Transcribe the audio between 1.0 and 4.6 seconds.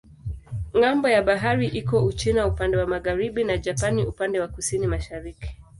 ya bahari iko Uchina upande wa magharibi na Japani upande wa